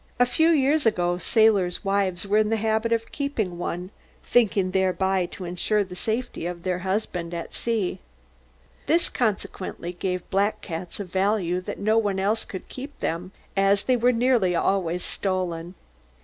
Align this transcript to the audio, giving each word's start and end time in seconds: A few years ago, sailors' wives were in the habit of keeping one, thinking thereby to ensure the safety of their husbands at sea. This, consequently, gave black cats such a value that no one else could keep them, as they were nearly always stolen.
A 0.19 0.25
few 0.25 0.49
years 0.49 0.87
ago, 0.87 1.19
sailors' 1.19 1.85
wives 1.85 2.25
were 2.25 2.39
in 2.39 2.49
the 2.49 2.55
habit 2.55 2.91
of 2.91 3.11
keeping 3.11 3.59
one, 3.59 3.91
thinking 4.23 4.71
thereby 4.71 5.27
to 5.27 5.45
ensure 5.45 5.83
the 5.83 5.95
safety 5.95 6.47
of 6.47 6.63
their 6.63 6.79
husbands 6.79 7.35
at 7.35 7.53
sea. 7.53 7.99
This, 8.87 9.09
consequently, 9.09 9.93
gave 9.93 10.27
black 10.31 10.61
cats 10.61 10.95
such 10.95 11.05
a 11.05 11.11
value 11.11 11.61
that 11.61 11.77
no 11.77 11.99
one 11.99 12.17
else 12.19 12.45
could 12.45 12.67
keep 12.67 12.97
them, 12.97 13.31
as 13.55 13.83
they 13.83 13.95
were 13.95 14.11
nearly 14.11 14.55
always 14.55 15.03
stolen. 15.03 15.75